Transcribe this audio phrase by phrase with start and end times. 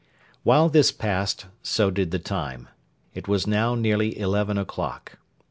[0.41, 2.69] While this passed, so did the time.
[3.13, 5.19] It was now nearly eleven o'clock.